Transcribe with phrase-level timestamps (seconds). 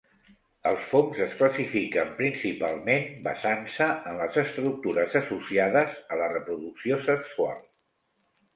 [0.69, 7.65] Els fongs es classifiquen principalment basant-se en les estructures associades a la reproducció sexual.